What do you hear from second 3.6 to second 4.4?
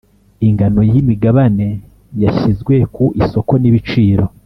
n ibiciro